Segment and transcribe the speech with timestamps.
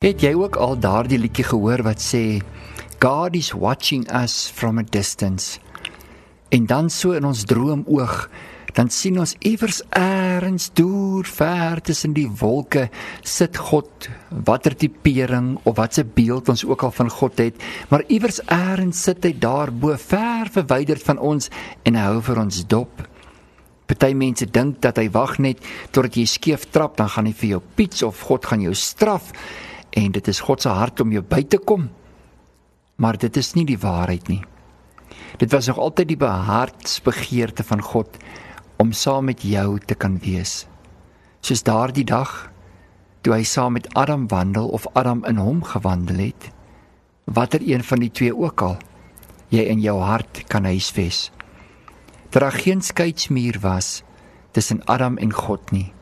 [0.00, 2.38] Het jy ook al daardie liedjie gehoor wat sê
[3.04, 5.60] God is watching us from a distance?
[6.48, 8.14] En dan so in ons droomoog,
[8.72, 12.86] dan sien ons iewers eers deur ver tussen die wolke
[13.20, 17.60] sit God, watter tipering of watse beeld ons ook al van God het,
[17.92, 21.52] maar iewers eers sit hy daar bo ver verwyderd van ons
[21.84, 23.04] en hy hou vir ons dop.
[23.84, 25.60] Party mense dink dat hy wag net
[25.92, 29.34] totdat jy skeef trap, dan gaan hy vir jou piets of God gaan jou straf
[29.90, 31.88] en dit is God se hart om jou by te kom.
[32.96, 34.42] Maar dit is nie die waarheid nie.
[35.40, 38.18] Dit was nog altyd die behartsbegeerte van God
[38.76, 40.66] om saam met jou te kan wees.
[41.40, 42.50] Soos daardie dag
[43.20, 46.50] toe hy saam met Adam wandel of Adam in hom gewandel het.
[47.24, 48.78] Watter een van die twee ook al
[49.50, 51.30] jy in jou hart kan huisves.
[52.30, 54.02] Daar geen skeidsmuur was
[54.54, 55.92] tussen Adam en God nie.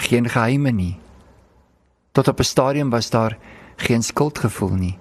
[0.00, 0.96] Geen geheime nie.
[2.20, 3.38] Tot op 'n stadium was daar
[3.76, 4.98] geen skuldgevoel nie.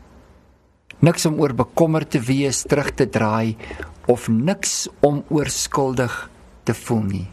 [0.99, 3.57] Niks om oor bekommerd te wees, terug te draai
[4.05, 6.29] of niks om oorskuldig
[6.63, 7.27] te voel nie.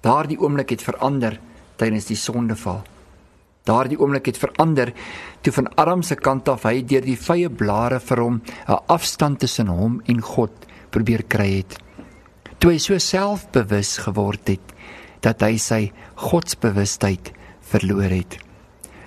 [0.00, 1.40] Daardie oomblik het verander
[1.76, 2.82] tydens die sondeval.
[3.62, 4.92] Daardie oomblik het verander
[5.40, 9.38] toe van Adam se kant af hy deur die vye blare vir hom 'n afstand
[9.38, 10.52] tussen hom en God
[10.90, 11.78] probeer kry het.
[12.58, 14.72] Toe hy so selfbewus geword het
[15.20, 18.51] dat hy sy godsbewustheid verloor het.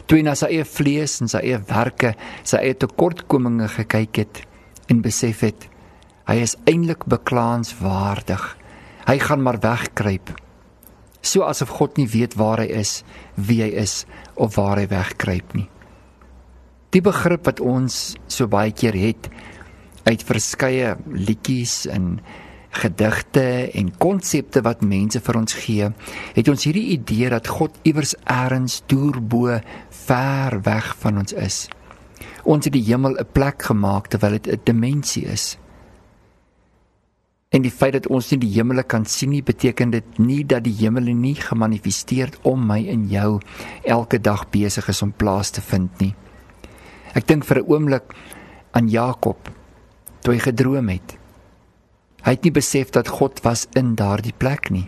[0.05, 2.13] Toe hy na sy eie vlees en sy eie werke,
[2.45, 4.43] sy eie tekortkominge gekyk het
[4.91, 5.69] en besef het
[6.25, 8.43] hy is eintlik beklaanswaardig.
[9.05, 10.31] Hy gaan maar wegkruip.
[11.25, 13.03] So asof God nie weet waar hy is,
[13.37, 15.67] wie hy is of waar hy wegkruip nie.
[16.93, 19.29] Die begrip wat ons so baie keer het
[20.05, 22.19] uit verskeie liedjies en
[22.75, 25.89] gedigte en konsepte wat mense vir ons gee,
[26.35, 29.59] het ons hierdie idee dat God iewers eers deurbo
[30.05, 31.67] ver weg van ons is.
[32.43, 35.57] Ons het die hemel 'n plek gemaak terwyl dit 'n dimensie is.
[37.49, 40.63] En die feit dat ons nie die hemel kan sien nie, beteken dit nie dat
[40.63, 43.39] die hemel nie gemanifesteer om my en jou
[43.83, 46.15] elke dag besig is om plaas te vind nie.
[47.15, 48.15] Ek dink vir 'n oomblik
[48.71, 49.49] aan Jakob
[50.21, 51.17] toe hy gedroom het.
[52.25, 54.87] Hy het nie besef dat God was in daardie plek nie.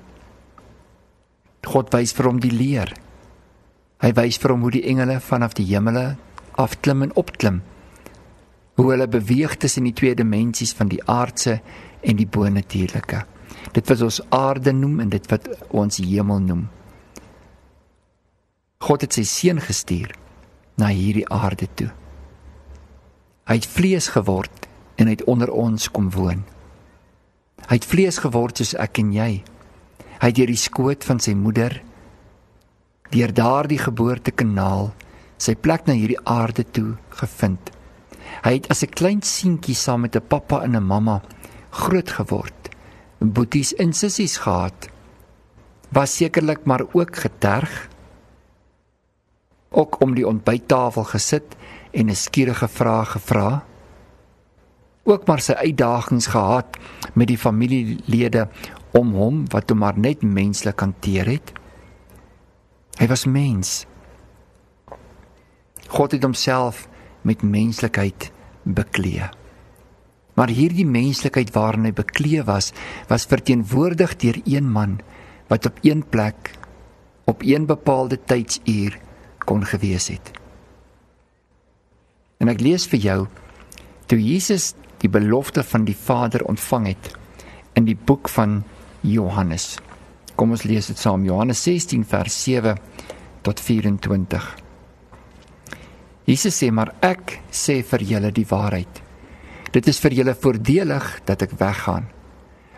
[1.67, 2.89] God wys vir hom die leer.
[4.01, 6.15] Hy wys vir hom hoe die engele vanaf die hemele
[6.57, 7.61] afklim en opklim.
[8.77, 11.59] Hoe hulle beweeg tussen die twee dimensies van die aardse
[12.01, 13.21] en die bonatuurlike.
[13.73, 16.65] Dit wat ons aarde noem en dit wat ons hemel noem.
[18.81, 20.13] God het sy seun gestuur
[20.77, 21.89] na hierdie aarde toe.
[23.49, 26.45] Hy het vlees geword en hy het onder ons kom woon.
[27.67, 29.44] Hy het vlees geword soos ek en jy.
[30.22, 31.81] Hy het deur die skoot van sy moeder
[33.07, 34.89] deur daardie geboortekanaal
[35.39, 37.72] sy plek na hierdie aarde toe gevind.
[38.44, 41.22] Hy het as 'n klein seentjie saam met 'n pappa en 'n mamma
[41.72, 42.69] groot geword.
[43.19, 44.89] Boeties en sissies gehad.
[45.91, 47.89] Was sekerlik maar ook geterg.
[49.69, 51.56] Ook om die ontbyttafel gesit
[51.91, 53.63] en 'n skierige vraag gevra
[55.07, 56.78] ook maar sy uitdagings gehad
[57.16, 58.47] met die familielede
[58.97, 61.53] om hom wat hom maar net menslik hanteer het.
[62.97, 63.85] Hy was mens.
[65.88, 66.88] God het homself
[67.28, 68.31] met menslikheid
[68.63, 69.29] bekleë.
[70.38, 72.72] Maar hierdie menslikheid waarin hy bekleë was,
[73.09, 75.00] was verteenwoordig deur een man
[75.50, 76.51] wat op een plek
[77.28, 79.00] op een bepaalde tydsuur
[79.47, 80.31] kon gewees het.
[82.38, 83.19] En ek lees vir jou
[84.07, 87.11] toe Jesus die belofte van die Vader ontvang het
[87.77, 88.63] in die boek van
[89.01, 89.77] Johannes.
[90.35, 92.75] Kom ons lees dit saam Johannes 16 vers 7
[93.45, 94.47] tot 24.
[96.27, 99.03] Jesus sê maar ek sê vir julle die waarheid.
[99.71, 102.07] Dit is vir julle voordelig dat ek weggaan.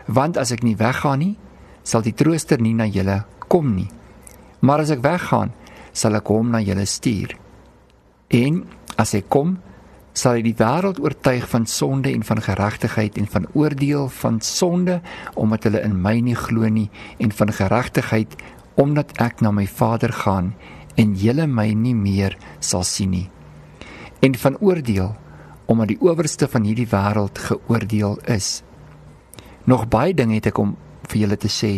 [0.06, 1.34] Want as ek nie weggaan nie,
[1.82, 3.88] sal die Trooster nie na julle kom nie.
[4.60, 5.52] Maar as ek weggaan,
[5.92, 7.34] sal ek hom na julle stuur.
[8.30, 8.62] En
[9.00, 9.56] as hy kom,
[10.20, 14.98] sal hy die wêreld oortuig van sonde en van geregtigheid en van oordeel van sonde
[15.34, 18.36] omdat hulle in my nie glo nie en van geregtigheid
[18.80, 20.52] omdat ek na my Vader gaan
[21.00, 23.28] en julle my nie meer sal sien nie.
[24.20, 25.14] En van oordeel
[25.70, 28.60] omdat die owerste van hierdie wêreld geoordeel is.
[29.64, 30.76] Nog baie dinge het ek om
[31.08, 31.76] vir julle te sê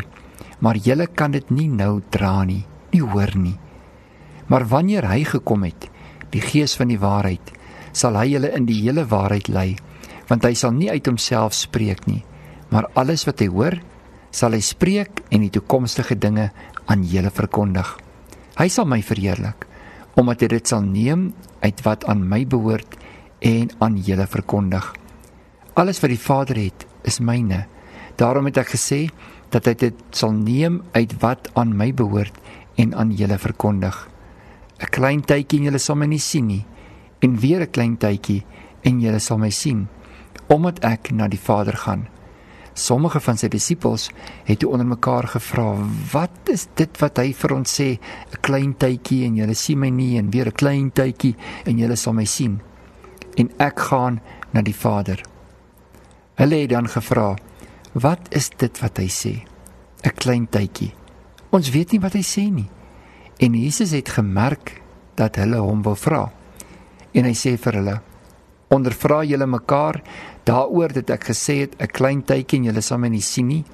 [0.63, 3.59] maar julle kan dit nie nou dra nie nie hoor nie.
[4.51, 5.89] Maar wanneer hy gekom het
[6.35, 7.61] die gees van die waarheid
[7.93, 9.77] sal hy julle in die hele waarheid lei,
[10.29, 12.23] want hy sal nie uit homself spreek nie,
[12.73, 13.77] maar alles wat hy hoor,
[14.33, 16.49] sal hy spreek en die toekomstige dinge
[16.89, 17.89] aan julle verkondig.
[18.57, 19.67] Hy sal my verheerlik,
[20.17, 21.31] omdat hy dit sal neem
[21.63, 22.97] uit wat aan my behoort
[23.45, 24.85] en aan julle verkondig.
[25.77, 27.65] Alles wat die Vader het, is myne.
[28.21, 29.07] Daarom het ek gesê
[29.53, 32.37] dat hy dit sal neem uit wat aan my behoort
[32.81, 33.97] en aan julle verkondig.
[34.81, 36.65] 'n Klein tydjie en julle sal my nie sien nie,
[37.23, 38.43] en weer 'n klein tydjie
[38.83, 39.89] en julle sal my sien,
[40.47, 42.09] omdat ek na die Vader gaan.
[42.75, 44.11] Sommige van sy disippels
[44.45, 45.77] het toe onder mekaar gevra:
[46.13, 47.99] "Wat is dit wat hy vir ons sê?
[48.33, 51.97] 'n Klein tydjie en julle sien my nie en weer 'n klein tydjie en julle
[51.97, 52.61] sal my sien."
[53.37, 54.21] En ek gaan
[54.53, 55.23] na die Vader.
[56.35, 57.37] Hulle het dan gevra:
[57.93, 59.45] "Wat is dit wat hy sê?
[60.05, 60.95] 'n Klein tydjie."
[61.51, 62.71] Ons weet nie wat hy sê nie.
[63.39, 64.81] En Jesus het gemerk
[65.15, 66.33] dat hulle hom wil vra.
[67.13, 68.01] En hy sê vir hulle:
[68.73, 70.03] "Ondervra julle mekaar
[70.45, 73.65] daaroor dat ek gesê het 'n klein tydjie en julle sal my nie sien nie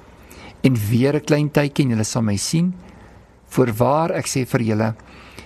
[0.63, 2.73] en weer 'n klein tydjie en julle sal my sien.
[3.47, 4.95] Voorwaar ek sê vir julle,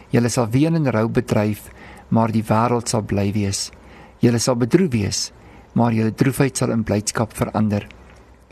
[0.10, 1.70] julle sal ween en rou bedryf,
[2.10, 3.72] maar die wêreld sal bly wees.
[4.20, 5.32] Julle sal bedroef wees,
[5.74, 7.88] maar julle droefheid sal in blydskap verander.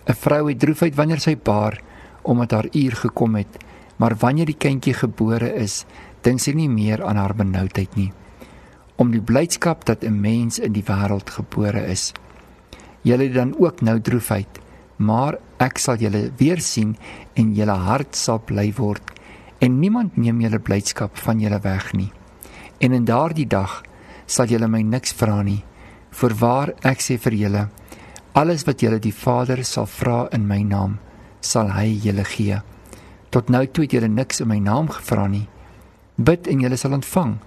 [0.07, 1.81] 'n Vrou het droefheid wanneer sy baar
[2.23, 3.57] omdat haar uur gekom het,
[3.97, 5.85] maar wanneer die kindjie gebore is,
[6.21, 8.11] dink sy nie meer aan haar benoudheid nie
[9.01, 12.11] om die blydskap dat 'n mens in die wêreld gebore is
[13.01, 14.59] julle dan ook nou droefheid,
[14.97, 16.95] maar ek sal julle weer sien
[17.33, 19.13] en julle hart sal bly word
[19.61, 22.11] en niemand neem julle blydskap van julle weg nie.
[22.81, 23.81] En in daardie dag
[24.25, 25.61] sal julle my niks vra nie.
[26.11, 27.67] Voorwaar ek sê vir julle,
[28.33, 30.97] alles wat julle die Vader sal vra in my naam,
[31.41, 32.57] sal hy julle gee.
[33.29, 35.47] Tot nou toe het julle niks in my naam gevra nie.
[36.17, 37.37] Bid en julle sal ontvang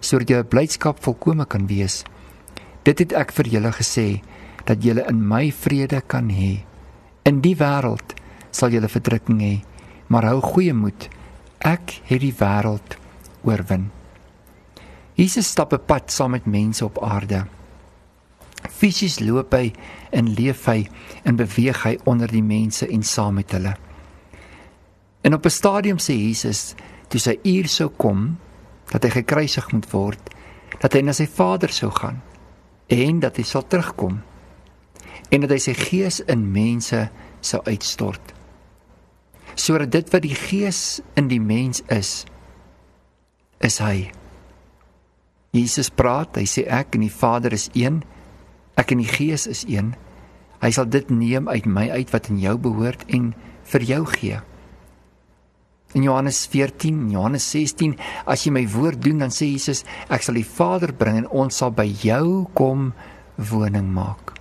[0.00, 2.02] sodat julle blydskap volkome kan wees.
[2.84, 4.06] Dit het ek vir julle gesê
[4.66, 6.64] dat julle in my vrede kan hê.
[7.28, 8.16] In die wêreld
[8.50, 9.54] sal julle verdrukking hê,
[10.08, 11.08] maar hou goeie moed.
[11.60, 12.96] Ek het die wêreld
[13.44, 13.90] oorwin.
[15.14, 17.46] Jesus stap 'n pad saam met mense op aarde.
[18.68, 19.72] Fisies loop hy
[20.10, 20.88] en leef hy
[21.24, 23.76] en beweeg hy onder die mense en saam met hulle.
[25.22, 26.74] En op 'n stadium sê Jesus,
[27.08, 28.38] toe sy uur sou kom
[28.90, 30.34] dat hy gekruisig moet word,
[30.80, 32.20] dat hy na sy Vader sou gaan
[32.90, 34.18] en dat hy sal terugkom
[35.30, 37.04] en dat hy sy gees in mense
[37.40, 38.34] sou uitstort.
[39.54, 42.24] Sodat dit wat die gees in die mens is,
[43.62, 44.10] is hy.
[45.54, 48.00] Jesus praat, hy sê ek en die Vader is een.
[48.78, 49.92] Ek en die Gees is een.
[50.62, 53.32] Hy sal dit neem uit my uit wat in jou behoort en
[53.72, 54.38] vir jou gee.
[55.94, 57.96] In Johannes 14, Johannes 16,
[58.30, 61.56] as jy my woord doen, dan sê Jesus, ek sal die Vader bring en ons
[61.62, 62.92] sal by jou kom
[63.50, 64.36] woning maak.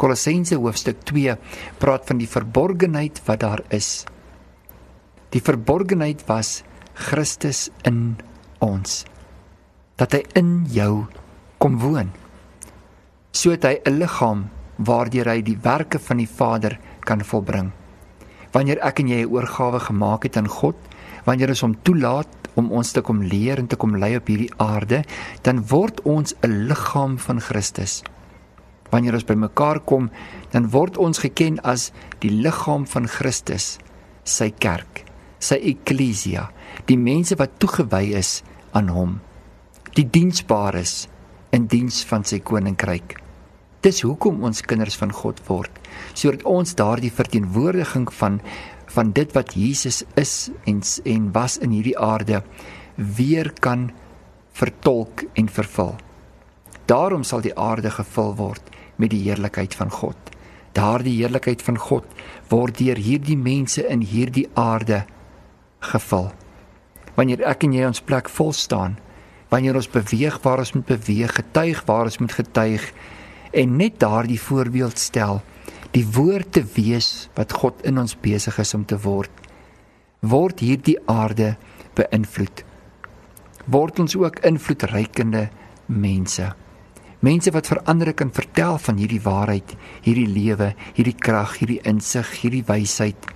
[0.00, 1.36] Kolossense hoofstuk 2
[1.80, 4.06] praat van die verborgenheid wat daar is.
[5.32, 6.62] Die verborgenheid was
[6.96, 8.16] Christus in
[8.64, 9.04] ons.
[9.96, 11.06] Dat hy in jou
[11.60, 12.12] kom woon.
[13.32, 14.48] Sodat hy 'n liggaam
[14.78, 17.72] waardeur hy die werke van die Vader kan volbring.
[18.56, 20.76] Wanneer ek en jy 'n oorgawe gemaak het aan God,
[21.24, 24.52] wanneer ons hom toelaat om ons te kom leer en te kom lei op hierdie
[24.56, 25.04] aarde,
[25.42, 28.02] dan word ons 'n liggaam van Christus
[28.90, 30.10] wanneer ons bymekaar kom,
[30.52, 31.90] dan word ons geken as
[32.22, 33.76] die liggaam van Christus,
[34.24, 35.04] sy kerk,
[35.38, 36.48] sy eklesia,
[36.86, 38.40] die mense wat toegewy is
[38.76, 39.18] aan hom,
[39.96, 41.06] die diensbares
[41.56, 43.25] in diens van sy koninkryk.
[43.84, 45.70] Dis hoekom ons kinders van God word,
[46.14, 48.40] sodat ons daardie verteenwoordiging van
[48.96, 52.42] van dit wat Jesus is en en was in hierdie aarde
[52.94, 53.90] weer kan
[54.56, 55.96] vertolk en vervul.
[56.86, 60.16] Daarom sal die aarde gevul word met die heerlikheid van God.
[60.72, 62.06] Daardie heerlikheid van God
[62.48, 65.02] word deur hierdie mense in hierdie aarde
[65.80, 66.30] gevul.
[67.16, 68.96] Wanneer ek en jy ons plek vol staan,
[69.52, 72.92] wanneer ons beweeg waar ons moet beweeg, getuig waar ons moet getuig
[73.52, 75.42] en net daardie voorbeeld stel,
[75.92, 79.32] die woord te wees wat God in ons besig is om te word,
[80.20, 81.54] word hierdie aarde
[81.96, 82.64] beïnvloed.
[83.66, 85.48] Word ons ook invloedrykende
[85.86, 86.52] mense.
[87.24, 89.72] Mense wat vir ander kan vertel van hierdie waarheid,
[90.04, 93.30] hierdie lewe, hierdie krag, hierdie insig, hierdie wysheid.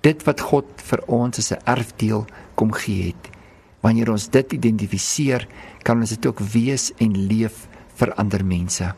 [0.00, 2.24] Dit wat God vir ons as 'n erfdeel
[2.54, 3.30] kom gee het.
[3.82, 5.46] Wanneer ons dit identifiseer,
[5.82, 7.68] kan ons dit ook wees en leef
[8.00, 8.90] vir ander mense.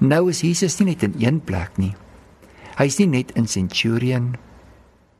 [0.00, 1.94] Nou is Jesus nie net in een plek nie.
[2.78, 4.36] Hy's nie net in Centurion,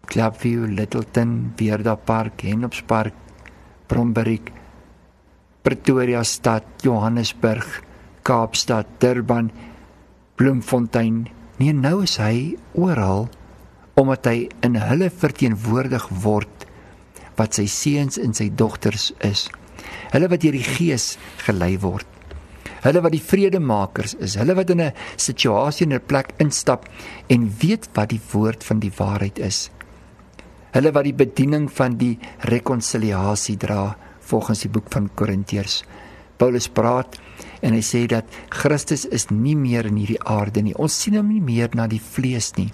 [0.08, 3.14] Clubview, Littleton, Weerda Park, Henopspark,
[3.88, 4.52] Bromberik
[5.68, 7.82] Pretoria stad, Johannesburg,
[8.22, 9.50] Kaapstad, Durban,
[10.36, 11.26] Bloemfontein.
[11.58, 13.26] Nee, nou is hy oral
[13.98, 16.64] omdat hy in hulle verteenwoordig word
[17.36, 19.48] wat sy seuns en sy dogters is.
[20.14, 22.06] Hulle wat deur die Gees gelei word.
[22.84, 26.88] Hulle wat die vredemakers is, hulle wat in 'n situasie en 'n plek instap
[27.28, 29.70] en weet wat die woord van die waarheid is.
[30.72, 35.84] Hulle wat die bediening van die rekonsiliasie dra volgens die boek van Korintiërs.
[36.36, 37.18] Paulus praat
[37.60, 40.74] en hy sê dat Christus is nie meer in hierdie aarde nie.
[40.74, 42.70] Ons sien hom nie meer na die vlees nie.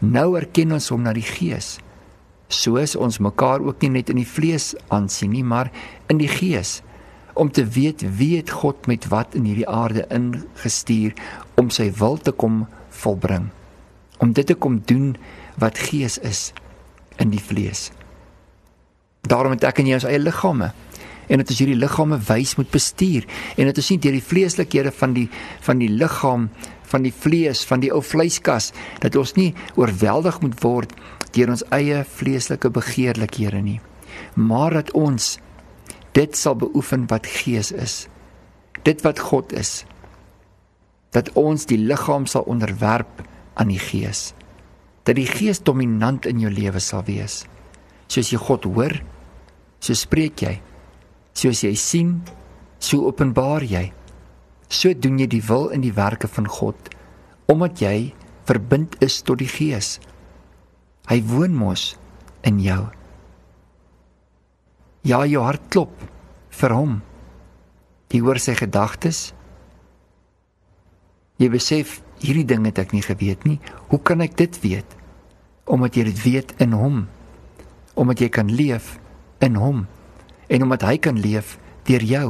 [0.00, 1.78] Nou erken ons hom na die gees.
[2.48, 5.70] Soos ons mekaar ook nie net in die vlees aansien nie, maar
[6.10, 6.80] in die gees
[7.40, 11.14] om te weet wie het God met wat in hierdie aarde ingestuur
[11.60, 12.66] om sy wil te kom
[13.00, 13.48] volbring.
[14.20, 15.14] Om dit te kom doen
[15.60, 16.50] wat gees is
[17.16, 17.88] in die vlees.
[19.24, 20.72] Daarom het ek en jy ons eie liggame
[21.30, 24.92] en dit is hierdie liggame wys moet bestuur en dit is nie deur die vleeslikhede
[25.00, 25.28] van die
[25.64, 26.48] van die liggaam
[26.90, 28.72] van die vlees van die ou vleiskas
[29.04, 30.96] dat ons nie oorweldig moet word
[31.36, 33.78] deur ons eie vleeslike begeerlikhede nie
[34.34, 35.36] maar dat ons
[36.12, 38.06] dit sal beoefen wat gees is.
[38.82, 39.84] Dit wat God is.
[41.14, 43.22] Dat ons die liggaam sal onderwerp
[43.54, 44.32] aan die gees.
[45.04, 47.44] Dat die gees dominant in jou lewe sal wees.
[48.10, 48.96] Soos jy God hoor
[49.80, 50.58] so spreek jy.
[51.34, 52.18] Soos jy sien
[52.82, 53.90] so openbaar jy.
[54.68, 56.94] So doen jy die wil in die werke van God
[57.50, 58.12] omdat jy
[58.46, 59.96] verbind is tot die gees.
[61.10, 61.96] Hy woon mos
[62.46, 62.84] in jou
[65.00, 65.92] Ja, jou hart klop
[66.52, 66.98] vir hom.
[68.12, 69.30] Jy hoor sy gedagtes.
[71.40, 73.56] Jy besef hierdie ding het ek nie geweet nie.
[73.88, 74.98] Hoe kan ek dit weet?
[75.64, 77.06] Omdat jy dit weet in hom.
[77.96, 78.98] Omdat jy kan leef
[79.40, 79.86] in hom
[80.50, 82.26] en omdat hy kan leef deur jou.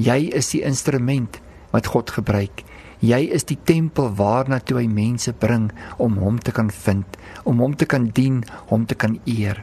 [0.00, 1.36] Jy is die instrument
[1.70, 2.64] wat God gebruik.
[3.04, 5.68] Jy is die tempel waarna toe hy mense bring
[6.00, 8.40] om hom te kan vind, om hom te kan dien,
[8.72, 9.60] hom te kan eer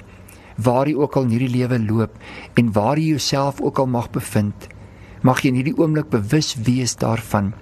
[0.58, 2.18] waar jy ook al in hierdie lewe loop
[2.58, 4.68] en waar jy jouself ook al mag bevind,
[5.22, 7.54] mag jy in hierdie oomblik bewus wees daarvan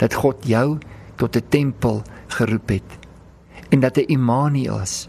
[0.00, 0.78] dat God jou
[1.16, 2.98] tot 'n tempel geroep het
[3.70, 5.08] en dat hy Immanuel is.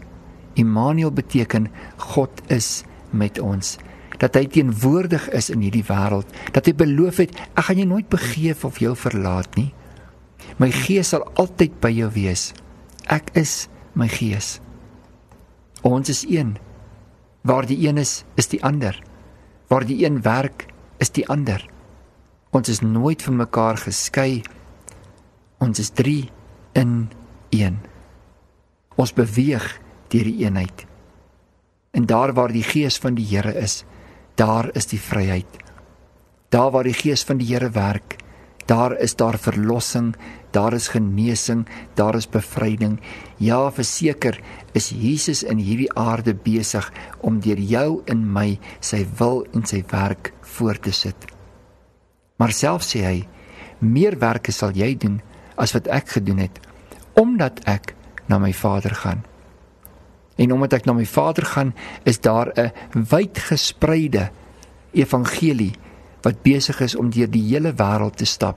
[0.54, 3.76] Immanuel beteken God is met ons.
[4.18, 8.08] Dat hy teenwoordig is in hierdie wêreld, dat hy beloof het ek gaan jou nooit
[8.08, 9.74] begeef of jou verlaat nie.
[10.56, 12.52] My gees sal altyd by jou wees.
[13.12, 14.56] Ek is my gees.
[15.84, 16.56] Ons is een.
[17.46, 18.96] Waar die een is, is die ander.
[19.70, 20.66] Waar die een werk,
[20.98, 21.62] is die ander.
[22.50, 24.42] Ons is nooit van mekaar geskei.
[25.62, 26.26] Ons is 3
[26.74, 27.08] in
[27.54, 27.78] 1.
[28.96, 29.68] Ons beweeg
[30.10, 30.86] deur die eenheid.
[31.94, 33.84] En daar waar die gees van die Here is,
[34.34, 35.62] daar is die vryheid.
[36.50, 38.18] Daar waar die gees van die Here werk,
[38.66, 40.14] daar is daar verlossing,
[40.50, 43.00] daar is genesing, daar is bevryding.
[43.36, 44.40] Ja, verseker
[44.72, 49.84] is Jesus in hierdie aarde besig om deur jou en my sy wil en sy
[49.90, 51.28] werk voort te sit.
[52.36, 53.18] Maar self sê hy,
[53.78, 55.20] meer werke sal jy doen
[55.56, 56.60] as wat ek gedoen het,
[57.16, 57.94] omdat ek
[58.28, 59.22] na my Vader gaan.
[60.36, 61.72] En omdat ek na my Vader gaan,
[62.04, 64.30] is daar 'n wyd gespreide
[64.92, 65.72] evangelie
[66.22, 68.56] wat besig is om deur die hele wêreld te stap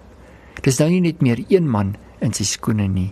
[0.65, 3.11] Dis nou nie net meer een man in sy skoene nie.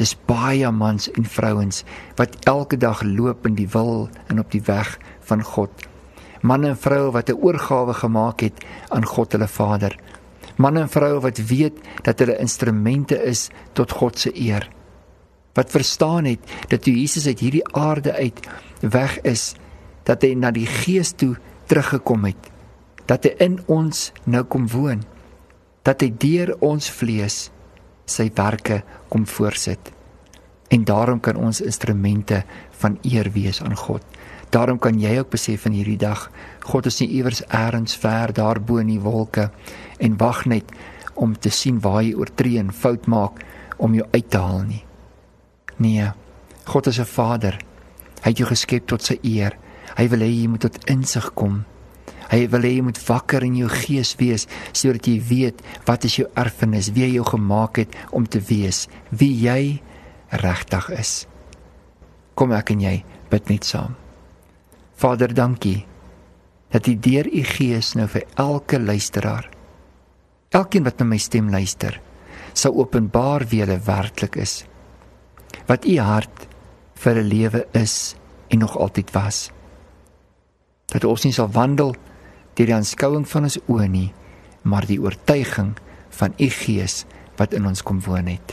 [0.00, 1.82] Dis baie mans en vrouens
[2.16, 4.94] wat elke dag loop in die wil en op die weg
[5.28, 5.70] van God.
[6.40, 9.96] Manne en vroue wat 'n oorgawe gemaak het aan God hulle Vader.
[10.56, 14.68] Manne en vroue wat weet dat hulle instrumente is tot God se eer.
[15.54, 18.40] Wat verstaan het dat toe Jesus uit hierdie aarde uit
[18.80, 19.54] weg is,
[20.04, 22.59] dat hy na die Gees toe teruggekom het.
[23.10, 25.02] Dat hy in ons nou kom woon
[25.82, 27.48] dat hy deur ons vlees
[28.06, 29.90] sy werke kom voorsit.
[30.70, 32.44] En daarom kan ons instrumente
[32.82, 34.04] van eer wees aan God.
[34.54, 36.28] Daarom kan jy ook besef in hierdie dag,
[36.66, 39.50] God is nie iewers eers ver daarbo in die wolke
[39.98, 40.70] en wag net
[41.14, 43.42] om te sien waar jy oortree en fout maak
[43.78, 44.84] om jou uit te haal nie.
[45.78, 46.10] Nee,
[46.64, 47.58] God is 'n Vader.
[48.22, 49.56] Hy het jou geskep tot sy eer.
[49.96, 51.64] Hy wil hê jy moet tot insig kom
[52.30, 56.20] Hy wil hê jy moet wakker in jou gees wees sodat jy weet wat is
[56.20, 59.80] jou erfenis, wie jy jou gemaak het om te wees, wie jy
[60.30, 61.14] regtig is.
[62.38, 62.96] Kom ek en jy
[63.30, 63.96] bid net saam.
[65.00, 65.86] Vader, dankie
[66.70, 69.48] dat U deur U Gees nou vir elke luisteraar,
[70.54, 71.96] elkeen wat na my stem luister,
[72.54, 74.60] sou openbaar wie hulle werklik is.
[75.66, 76.46] Wat U hart
[76.94, 78.14] vir 'n lewe is
[78.50, 79.50] en nog altyd was.
[80.86, 81.94] Dat ons nie sal wandel
[82.60, 84.10] deur die aanskouing van ons oë nie,
[84.68, 85.72] maar die oortuiging
[86.18, 87.04] van u Gees
[87.38, 88.52] wat in ons kom woon het.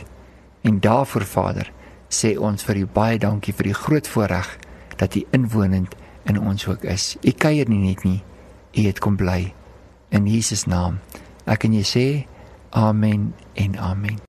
[0.64, 1.68] En daarvoor Vader,
[2.08, 4.48] sê ons vir u baie dankie vir die groot voorreg
[4.96, 5.92] dat u inwonend
[6.24, 7.16] in ons ook is.
[7.20, 8.22] U kuier nie net nie.
[8.72, 9.52] U het kom bly
[10.16, 11.02] in Jesus naam.
[11.44, 12.06] Ek kan jy sê
[12.72, 14.16] amen en amen.